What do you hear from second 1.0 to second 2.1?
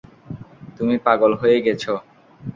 পাগল হয়ে গেছো।